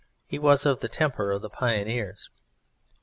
He 0.25 0.39
was 0.39 0.65
of 0.65 0.79
the 0.79 0.87
temper 0.87 1.29
of 1.29 1.43
the 1.43 1.49
Pioneers. 1.51 2.27